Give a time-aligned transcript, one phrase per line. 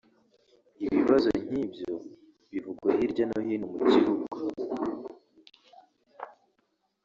[0.85, 1.91] Ibibazo nk’ibyo
[2.51, 4.25] bivugwa hirya no hino mu gihugu